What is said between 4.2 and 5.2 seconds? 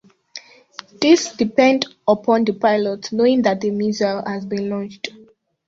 has been launched.